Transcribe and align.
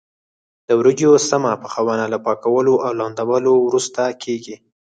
د 0.67 0.69
وریجو 0.79 1.09
سمه 1.29 1.51
پخونه 1.63 2.05
له 2.13 2.17
پاکولو 2.25 2.73
او 2.85 2.91
لمدولو 2.99 3.53
وروسته 3.67 4.01
کېږي. 4.23 4.55